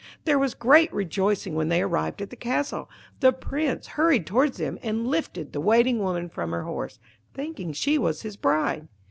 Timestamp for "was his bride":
7.99-8.87